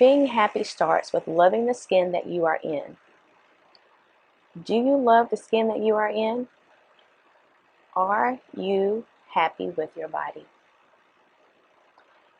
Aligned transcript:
Being 0.00 0.28
happy 0.28 0.64
starts 0.64 1.12
with 1.12 1.28
loving 1.28 1.66
the 1.66 1.74
skin 1.74 2.12
that 2.12 2.26
you 2.26 2.46
are 2.46 2.58
in. 2.64 2.96
Do 4.64 4.74
you 4.74 4.96
love 4.96 5.28
the 5.28 5.36
skin 5.36 5.68
that 5.68 5.80
you 5.80 5.94
are 5.94 6.08
in? 6.08 6.48
Are 7.94 8.38
you 8.56 9.04
happy 9.34 9.68
with 9.68 9.90
your 9.94 10.08
body? 10.08 10.46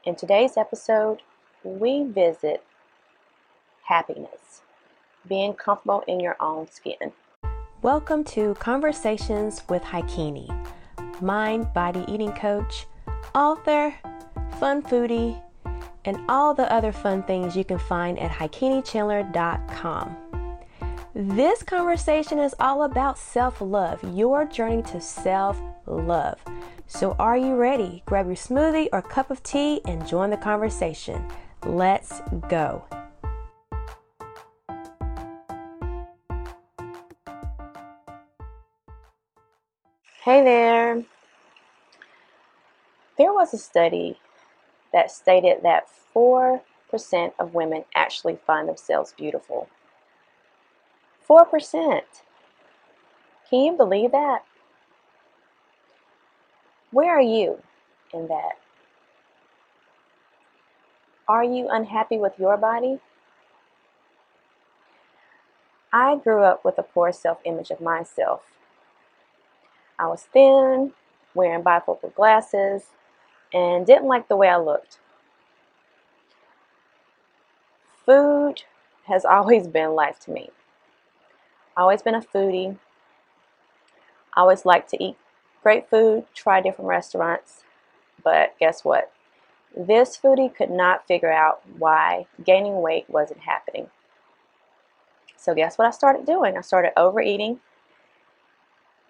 In 0.06 0.14
today's 0.14 0.56
episode, 0.56 1.20
we 1.62 2.02
visit 2.02 2.64
happiness, 3.82 4.62
being 5.28 5.52
comfortable 5.52 6.02
in 6.08 6.18
your 6.18 6.38
own 6.40 6.66
skin. 6.66 7.12
Welcome 7.82 8.24
to 8.24 8.54
Conversations 8.54 9.64
with 9.68 9.82
Haikini, 9.82 10.48
mind 11.20 11.74
body 11.74 12.06
eating 12.08 12.32
coach, 12.32 12.86
author, 13.34 13.94
fun 14.58 14.82
foodie, 14.82 15.38
and 16.04 16.18
all 16.28 16.54
the 16.54 16.70
other 16.72 16.92
fun 16.92 17.22
things 17.22 17.56
you 17.56 17.64
can 17.64 17.78
find 17.78 18.18
at 18.18 18.30
haikinichandler.com. 18.30 20.16
This 21.14 21.62
conversation 21.62 22.38
is 22.38 22.54
all 22.60 22.84
about 22.84 23.18
self 23.18 23.60
love, 23.60 24.02
your 24.14 24.44
journey 24.44 24.82
to 24.84 25.00
self 25.00 25.60
love. 25.86 26.38
So, 26.86 27.16
are 27.18 27.36
you 27.36 27.56
ready? 27.56 28.02
Grab 28.06 28.26
your 28.26 28.36
smoothie 28.36 28.88
or 28.92 29.02
cup 29.02 29.30
of 29.30 29.42
tea 29.42 29.80
and 29.84 30.06
join 30.06 30.30
the 30.30 30.36
conversation. 30.36 31.26
Let's 31.64 32.20
go. 32.48 32.84
Hey 40.22 40.44
there. 40.44 41.02
There 43.18 43.32
was 43.32 43.52
a 43.52 43.58
study 43.58 44.16
that 44.92 45.10
stated 45.10 45.62
that 45.62 45.88
4% 46.14 46.60
of 47.38 47.54
women 47.54 47.84
actually 47.94 48.38
find 48.46 48.68
themselves 48.68 49.14
beautiful. 49.16 49.68
4%. 51.28 52.02
Can 53.48 53.60
you 53.60 53.72
believe 53.76 54.12
that? 54.12 54.44
Where 56.90 57.16
are 57.16 57.20
you 57.22 57.62
in 58.12 58.28
that? 58.28 58.58
Are 61.28 61.44
you 61.44 61.68
unhappy 61.68 62.18
with 62.18 62.38
your 62.38 62.56
body? 62.56 62.98
I 65.92 66.16
grew 66.16 66.42
up 66.42 66.64
with 66.64 66.78
a 66.78 66.82
poor 66.82 67.12
self 67.12 67.38
image 67.44 67.70
of 67.70 67.80
myself. 67.80 68.42
I 69.98 70.06
was 70.06 70.22
thin, 70.22 70.92
wearing 71.34 71.62
bifocal 71.62 72.14
glasses, 72.14 72.84
and 73.52 73.86
didn't 73.86 74.08
like 74.08 74.28
the 74.28 74.36
way 74.36 74.48
I 74.48 74.58
looked. 74.58 74.98
Food 78.06 78.64
has 79.06 79.24
always 79.26 79.66
been 79.66 79.94
life 79.94 80.18
to 80.20 80.30
me. 80.30 80.50
Always 81.76 82.02
been 82.02 82.14
a 82.14 82.20
foodie. 82.20 82.78
I 84.34 84.40
Always 84.40 84.64
like 84.64 84.88
to 84.88 85.02
eat 85.02 85.16
great 85.62 85.88
food, 85.88 86.24
try 86.34 86.60
different 86.60 86.88
restaurants. 86.88 87.64
But 88.22 88.54
guess 88.58 88.84
what? 88.84 89.12
This 89.76 90.16
foodie 90.16 90.54
could 90.54 90.70
not 90.70 91.06
figure 91.06 91.32
out 91.32 91.62
why 91.78 92.26
gaining 92.44 92.80
weight 92.82 93.08
wasn't 93.08 93.40
happening. 93.40 93.88
So, 95.36 95.54
guess 95.54 95.78
what 95.78 95.86
I 95.86 95.90
started 95.90 96.26
doing? 96.26 96.56
I 96.58 96.60
started 96.60 96.92
overeating. 96.98 97.60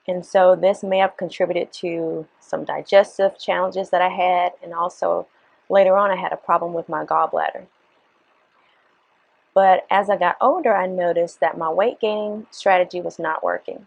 And 0.08 0.24
so, 0.24 0.56
this 0.56 0.82
may 0.82 0.98
have 0.98 1.16
contributed 1.16 1.72
to 1.74 2.26
some 2.40 2.64
digestive 2.64 3.38
challenges 3.38 3.90
that 3.90 4.02
I 4.02 4.08
had, 4.08 4.52
and 4.62 4.74
also 4.74 5.26
later 5.68 5.96
on, 5.96 6.10
I 6.10 6.16
had 6.16 6.32
a 6.32 6.36
problem 6.36 6.72
with 6.72 6.88
my 6.88 7.04
gallbladder. 7.04 7.66
But 9.54 9.86
as 9.90 10.08
I 10.08 10.16
got 10.16 10.36
older, 10.40 10.74
I 10.74 10.86
noticed 10.86 11.40
that 11.40 11.58
my 11.58 11.68
weight 11.70 12.00
gaining 12.00 12.46
strategy 12.50 13.00
was 13.00 13.18
not 13.18 13.44
working. 13.44 13.86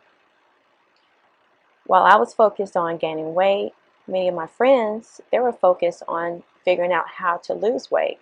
While 1.85 2.03
I 2.03 2.15
was 2.15 2.33
focused 2.33 2.77
on 2.77 2.97
gaining 2.97 3.33
weight, 3.33 3.73
many 4.07 4.27
of 4.27 4.35
my 4.35 4.47
friends, 4.47 5.21
they 5.31 5.39
were 5.39 5.51
focused 5.51 6.03
on 6.07 6.43
figuring 6.63 6.93
out 6.93 7.07
how 7.17 7.37
to 7.37 7.53
lose 7.53 7.91
weight. 7.91 8.19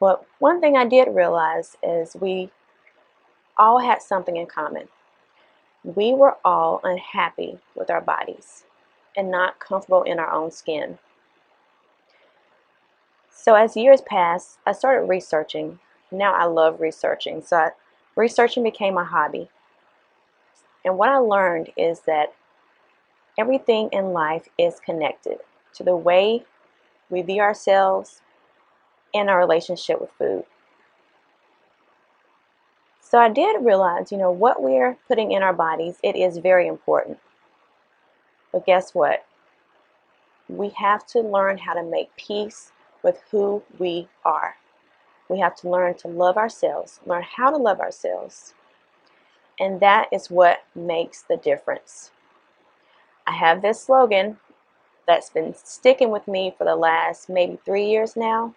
But 0.00 0.24
one 0.38 0.60
thing 0.60 0.76
I 0.76 0.86
did 0.86 1.14
realize 1.14 1.76
is 1.82 2.16
we 2.16 2.50
all 3.56 3.80
had 3.80 4.02
something 4.02 4.36
in 4.36 4.46
common. 4.46 4.88
We 5.94 6.12
were 6.12 6.36
all 6.44 6.82
unhappy 6.84 7.58
with 7.74 7.88
our 7.88 8.02
bodies 8.02 8.64
and 9.16 9.30
not 9.30 9.58
comfortable 9.58 10.02
in 10.02 10.18
our 10.18 10.30
own 10.30 10.50
skin. 10.50 10.98
So 13.30 13.54
as 13.54 13.74
years 13.74 14.02
passed, 14.02 14.58
I 14.66 14.72
started 14.72 15.08
researching. 15.08 15.78
Now 16.12 16.34
I 16.34 16.44
love 16.44 16.82
researching. 16.82 17.40
So 17.40 17.56
I, 17.56 17.70
researching 18.16 18.64
became 18.64 18.98
a 18.98 19.04
hobby. 19.04 19.48
And 20.84 20.98
what 20.98 21.08
I 21.08 21.16
learned 21.16 21.70
is 21.74 22.00
that 22.00 22.34
everything 23.38 23.88
in 23.90 24.12
life 24.12 24.46
is 24.58 24.80
connected 24.80 25.38
to 25.72 25.84
the 25.84 25.96
way 25.96 26.44
we 27.08 27.22
view 27.22 27.40
ourselves 27.40 28.20
and 29.14 29.30
our 29.30 29.38
relationship 29.38 30.02
with 30.02 30.10
food. 30.18 30.44
So 33.08 33.18
I 33.18 33.30
did 33.30 33.64
realize, 33.64 34.12
you 34.12 34.18
know, 34.18 34.30
what 34.30 34.62
we're 34.62 34.98
putting 35.08 35.32
in 35.32 35.42
our 35.42 35.54
bodies, 35.54 35.96
it 36.02 36.14
is 36.14 36.36
very 36.36 36.66
important. 36.66 37.18
But 38.52 38.66
guess 38.66 38.94
what? 38.94 39.24
We 40.46 40.68
have 40.76 41.06
to 41.06 41.20
learn 41.20 41.56
how 41.56 41.72
to 41.72 41.82
make 41.82 42.14
peace 42.16 42.70
with 43.02 43.22
who 43.30 43.62
we 43.78 44.08
are. 44.26 44.56
We 45.30 45.38
have 45.38 45.56
to 45.56 45.70
learn 45.70 45.94
to 45.94 46.08
love 46.08 46.36
ourselves, 46.36 47.00
learn 47.06 47.22
how 47.22 47.48
to 47.48 47.56
love 47.56 47.80
ourselves. 47.80 48.52
And 49.58 49.80
that 49.80 50.08
is 50.12 50.30
what 50.30 50.64
makes 50.74 51.22
the 51.22 51.38
difference. 51.38 52.10
I 53.26 53.32
have 53.32 53.62
this 53.62 53.80
slogan 53.80 54.36
that's 55.06 55.30
been 55.30 55.54
sticking 55.54 56.10
with 56.10 56.28
me 56.28 56.54
for 56.58 56.64
the 56.64 56.76
last 56.76 57.30
maybe 57.30 57.58
three 57.64 57.86
years 57.86 58.16
now 58.16 58.54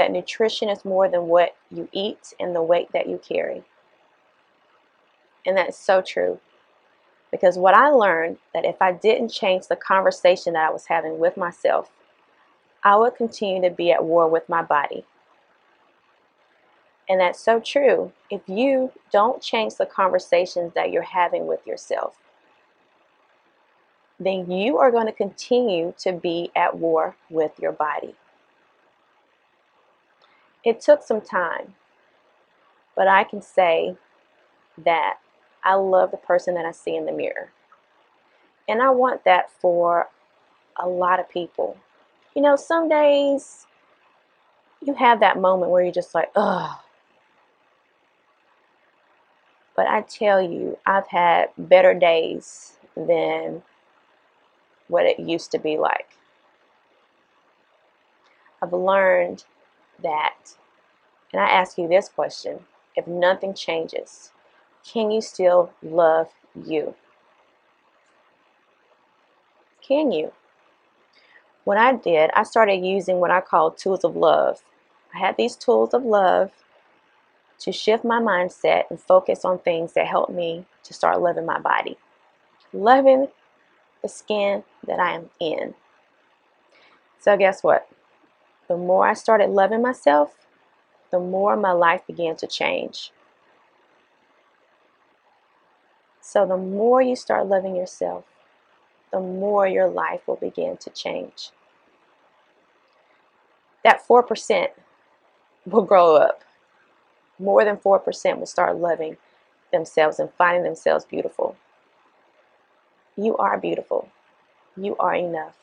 that 0.00 0.10
nutrition 0.10 0.70
is 0.70 0.82
more 0.82 1.10
than 1.10 1.26
what 1.26 1.54
you 1.70 1.86
eat 1.92 2.32
and 2.40 2.56
the 2.56 2.62
weight 2.62 2.90
that 2.92 3.06
you 3.06 3.20
carry. 3.22 3.62
And 5.44 5.54
that's 5.58 5.76
so 5.76 6.00
true. 6.00 6.40
Because 7.30 7.58
what 7.58 7.74
I 7.74 7.88
learned 7.88 8.38
that 8.54 8.64
if 8.64 8.80
I 8.80 8.92
didn't 8.92 9.28
change 9.28 9.66
the 9.66 9.76
conversation 9.76 10.54
that 10.54 10.66
I 10.66 10.72
was 10.72 10.86
having 10.86 11.18
with 11.18 11.36
myself, 11.36 11.90
I 12.82 12.96
would 12.96 13.14
continue 13.14 13.60
to 13.60 13.74
be 13.74 13.92
at 13.92 14.02
war 14.02 14.26
with 14.26 14.48
my 14.48 14.62
body. 14.62 15.04
And 17.06 17.20
that's 17.20 17.38
so 17.38 17.60
true. 17.60 18.10
If 18.30 18.40
you 18.46 18.90
don't 19.12 19.42
change 19.42 19.74
the 19.74 19.84
conversations 19.84 20.72
that 20.74 20.92
you're 20.92 21.02
having 21.02 21.46
with 21.46 21.66
yourself, 21.66 22.16
then 24.18 24.50
you 24.50 24.78
are 24.78 24.90
going 24.90 25.06
to 25.06 25.12
continue 25.12 25.92
to 25.98 26.12
be 26.12 26.50
at 26.56 26.78
war 26.78 27.16
with 27.28 27.52
your 27.58 27.72
body. 27.72 28.14
It 30.64 30.80
took 30.80 31.02
some 31.02 31.20
time, 31.20 31.74
but 32.96 33.08
I 33.08 33.24
can 33.24 33.42
say 33.42 33.96
that 34.78 35.18
I 35.64 35.74
love 35.74 36.10
the 36.10 36.16
person 36.16 36.54
that 36.54 36.64
I 36.64 36.72
see 36.72 36.96
in 36.96 37.06
the 37.06 37.12
mirror. 37.12 37.52
And 38.68 38.82
I 38.82 38.90
want 38.90 39.24
that 39.24 39.50
for 39.50 40.08
a 40.78 40.88
lot 40.88 41.20
of 41.20 41.28
people. 41.28 41.76
You 42.34 42.42
know, 42.42 42.56
some 42.56 42.88
days 42.88 43.66
you 44.82 44.94
have 44.94 45.20
that 45.20 45.38
moment 45.40 45.70
where 45.70 45.82
you're 45.82 45.92
just 45.92 46.14
like, 46.14 46.30
ugh. 46.36 46.78
But 49.76 49.86
I 49.86 50.02
tell 50.02 50.42
you, 50.42 50.78
I've 50.86 51.06
had 51.08 51.50
better 51.56 51.94
days 51.94 52.78
than 52.96 53.62
what 54.88 55.06
it 55.06 55.18
used 55.18 55.50
to 55.52 55.58
be 55.58 55.78
like. 55.78 56.08
I've 58.62 58.72
learned 58.72 59.44
that, 60.02 60.54
and 61.32 61.42
I 61.42 61.48
ask 61.48 61.78
you 61.78 61.88
this 61.88 62.08
question 62.08 62.60
if 62.96 63.06
nothing 63.06 63.54
changes, 63.54 64.32
can 64.84 65.10
you 65.10 65.20
still 65.20 65.72
love 65.82 66.28
you? 66.54 66.94
Can 69.80 70.12
you? 70.12 70.32
what 71.64 71.78
I 71.78 71.94
did, 71.94 72.30
I 72.34 72.42
started 72.42 72.84
using 72.84 73.20
what 73.20 73.30
I 73.30 73.40
call 73.40 73.70
tools 73.70 74.04
of 74.04 74.16
love. 74.16 74.60
I 75.14 75.18
had 75.18 75.36
these 75.36 75.56
tools 75.56 75.94
of 75.94 76.04
love 76.04 76.50
to 77.60 77.72
shift 77.72 78.04
my 78.04 78.20
mindset 78.20 78.84
and 78.90 78.98
focus 78.98 79.44
on 79.44 79.58
things 79.58 79.92
that 79.92 80.06
help 80.06 80.30
me 80.30 80.64
to 80.84 80.94
start 80.94 81.20
loving 81.20 81.46
my 81.46 81.58
body, 81.58 81.96
loving 82.72 83.28
the 84.02 84.08
skin 84.08 84.64
that 84.86 84.98
I 84.98 85.12
am 85.14 85.30
in. 85.38 85.74
So, 87.20 87.36
guess 87.36 87.62
what? 87.62 87.86
The 88.70 88.78
more 88.78 89.06
I 89.06 89.14
started 89.14 89.50
loving 89.50 89.82
myself, 89.82 90.38
the 91.12 91.20
more 91.20 91.58
my 91.58 91.72
life 91.72 92.06
began 92.08 92.36
to 92.38 92.48
change. 92.48 93.12
So, 96.22 96.46
the 96.46 96.56
more 96.56 97.02
you 97.02 97.16
start 97.16 97.48
loving 97.48 97.76
yourself, 97.76 98.24
the 99.12 99.20
more 99.20 99.68
your 99.68 99.88
life 99.88 100.26
will 100.28 100.36
begin 100.36 100.78
to 100.78 100.90
change. 100.90 101.50
that 103.84 104.06
4% 104.06 104.68
will 105.66 105.82
grow 105.82 106.16
up. 106.16 106.42
More 107.38 107.64
than 107.64 107.76
4% 107.78 108.38
will 108.38 108.46
start 108.46 108.76
loving 108.76 109.16
themselves 109.72 110.18
and 110.18 110.30
finding 110.36 110.64
themselves 110.64 111.04
beautiful. 111.04 111.56
You 113.16 113.36
are 113.38 113.58
beautiful. 113.58 114.08
You 114.76 114.96
are 114.98 115.14
enough. 115.14 115.56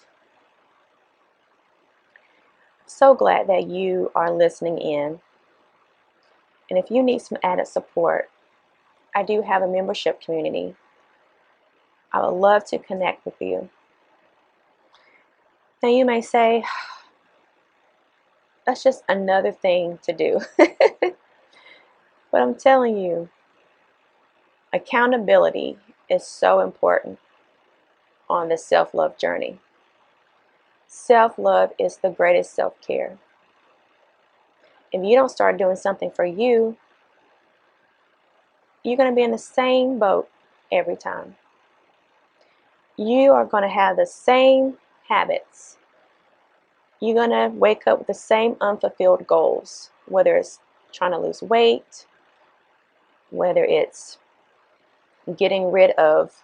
So 2.87 3.13
glad 3.13 3.47
that 3.47 3.67
you 3.67 4.11
are 4.15 4.31
listening 4.31 4.77
in. 4.77 5.19
And 6.69 6.79
if 6.79 6.89
you 6.89 7.03
need 7.03 7.21
some 7.21 7.37
added 7.43 7.67
support, 7.67 8.29
I 9.13 9.23
do 9.23 9.41
have 9.41 9.61
a 9.61 9.67
membership 9.67 10.21
community. 10.21 10.75
I 12.13 12.21
would 12.21 12.39
love 12.39 12.65
to 12.67 12.79
connect 12.79 13.25
with 13.25 13.35
you. 13.41 13.69
Now, 15.83 15.89
you 15.89 16.05
may 16.05 16.21
say, 16.21 16.63
that's 18.65 18.83
just 18.83 19.03
another 19.09 19.51
thing 19.51 19.99
to 20.03 20.13
do. 20.13 20.39
but 20.57 22.41
I'm 22.41 22.55
telling 22.55 22.97
you, 22.97 23.29
accountability 24.71 25.77
is 26.09 26.25
so 26.25 26.61
important 26.61 27.19
on 28.29 28.47
the 28.49 28.57
self 28.57 28.93
love 28.93 29.17
journey. 29.17 29.59
Self 30.87 31.37
love 31.37 31.73
is 31.77 31.97
the 31.97 32.09
greatest 32.09 32.53
self 32.53 32.79
care. 32.79 33.17
If 34.93 35.03
you 35.03 35.15
don't 35.15 35.29
start 35.29 35.57
doing 35.57 35.75
something 35.75 36.11
for 36.11 36.25
you, 36.25 36.77
you're 38.83 38.95
going 38.95 39.09
to 39.09 39.15
be 39.15 39.23
in 39.23 39.31
the 39.31 39.37
same 39.37 39.99
boat 39.99 40.29
every 40.71 40.95
time. 40.95 41.35
You 42.95 43.33
are 43.33 43.45
going 43.45 43.63
to 43.63 43.69
have 43.69 43.97
the 43.97 44.05
same 44.05 44.77
habits. 45.09 45.77
You're 47.01 47.15
going 47.15 47.31
to 47.31 47.55
wake 47.55 47.85
up 47.85 47.99
with 47.99 48.07
the 48.07 48.13
same 48.13 48.55
unfulfilled 48.61 49.27
goals, 49.27 49.91
whether 50.07 50.37
it's 50.37 50.59
trying 50.93 51.11
to 51.11 51.19
lose 51.19 51.41
weight, 51.41 52.07
whether 53.29 53.63
it's 53.65 54.19
getting 55.35 55.69
rid 55.69 55.91
of 55.91 56.43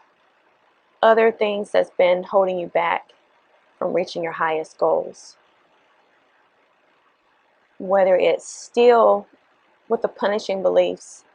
other 1.01 1.31
things 1.31 1.71
that's 1.71 1.91
been 1.97 2.23
holding 2.23 2.59
you 2.59 2.67
back 2.67 3.12
from 3.83 3.91
reaching 3.91 4.23
your 4.23 4.31
highest 4.31 4.77
goals. 4.77 5.35
Whether 7.79 8.15
it's 8.15 8.47
still 8.47 9.27
with 9.89 10.01
the 10.01 10.07
punishing 10.07 10.63
beliefs 10.63 11.25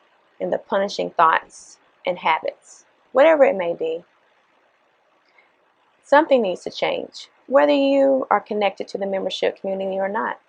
and 0.41 0.51
the 0.51 0.57
punishing 0.57 1.11
thoughts 1.11 1.77
and 2.07 2.19
habits, 2.19 2.87
whatever 3.13 3.45
it 3.45 3.55
may 3.55 3.75
be, 3.75 4.03
something 6.03 6.41
needs 6.41 6.63
to 6.63 6.71
change, 6.71 7.29
whether 7.49 7.75
you 7.75 8.27
are 8.31 8.41
connected 8.41 8.89
to 8.89 8.99
the 8.99 9.07
membership 9.07 9.61
community 9.61 9.99
or 9.99 10.09
not. 10.09 10.41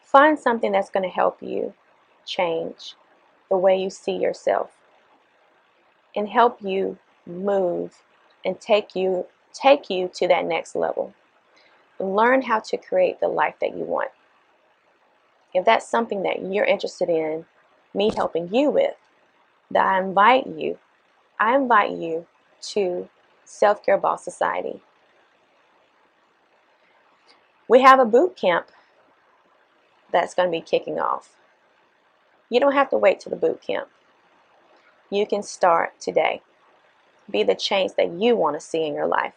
Find 0.00 0.38
something 0.38 0.72
that's 0.72 0.88
going 0.88 1.06
to 1.06 1.14
help 1.14 1.42
you 1.42 1.74
change 2.24 2.94
the 3.50 3.58
way 3.58 3.76
you 3.76 3.90
see 3.90 4.16
yourself 4.16 4.70
and 6.14 6.30
help 6.30 6.62
you 6.62 6.96
move 7.26 8.02
and 8.42 8.58
take 8.58 8.96
you 8.96 9.26
take 9.56 9.90
you 9.90 10.10
to 10.14 10.28
that 10.28 10.44
next 10.44 10.74
level. 10.74 11.14
Learn 11.98 12.42
how 12.42 12.60
to 12.60 12.76
create 12.76 13.20
the 13.20 13.28
life 13.28 13.54
that 13.60 13.76
you 13.76 13.84
want. 13.84 14.10
If 15.54 15.64
that's 15.64 15.88
something 15.88 16.22
that 16.22 16.52
you're 16.52 16.64
interested 16.64 17.08
in 17.08 17.46
me 17.94 18.12
helping 18.14 18.54
you 18.54 18.70
with, 18.70 18.94
that 19.70 19.86
I 19.86 20.00
invite 20.00 20.46
you, 20.46 20.78
I 21.40 21.56
invite 21.56 21.92
you 21.92 22.26
to 22.72 23.08
Self 23.44 23.84
Care 23.84 23.98
Boss 23.98 24.22
Society. 24.22 24.82
We 27.68 27.82
have 27.82 27.98
a 27.98 28.04
boot 28.04 28.36
camp 28.36 28.66
that's 30.12 30.34
going 30.34 30.48
to 30.48 30.52
be 30.52 30.60
kicking 30.60 30.98
off. 30.98 31.36
You 32.48 32.60
don't 32.60 32.74
have 32.74 32.90
to 32.90 32.98
wait 32.98 33.20
till 33.20 33.30
the 33.30 33.36
boot 33.36 33.60
camp. 33.60 33.88
You 35.10 35.26
can 35.26 35.42
start 35.42 35.98
today. 36.00 36.42
Be 37.30 37.42
the 37.42 37.54
change 37.54 37.92
that 37.96 38.12
you 38.12 38.36
want 38.36 38.54
to 38.54 38.60
see 38.60 38.84
in 38.84 38.94
your 38.94 39.06
life. 39.06 39.34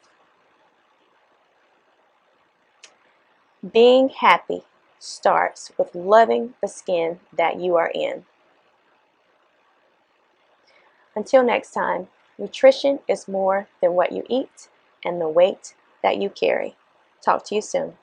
Being 3.67 4.07
happy 4.07 4.63
starts 5.00 5.71
with 5.77 5.94
loving 5.94 6.53
the 6.61 6.67
skin 6.69 7.19
that 7.35 7.59
you 7.59 7.75
are 7.75 7.91
in. 7.94 8.25
Until 11.13 11.44
next 11.44 11.71
time, 11.71 12.07
nutrition 12.38 13.00
is 13.09 13.27
more 13.27 13.67
than 13.81 13.95
what 13.95 14.13
you 14.13 14.23
eat 14.29 14.69
and 15.03 15.19
the 15.19 15.27
weight 15.27 15.75
that 16.01 16.17
you 16.21 16.29
carry. 16.29 16.77
Talk 17.21 17.44
to 17.45 17.56
you 17.56 17.61
soon. 17.61 17.97